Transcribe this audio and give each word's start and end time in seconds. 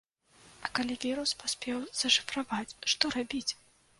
А 0.67 0.71
калі 0.79 0.95
вірус 1.03 1.33
паспеў 1.43 1.77
зашыфраваць, 2.01 2.77
што 2.95 3.13
рабіць? 3.19 3.47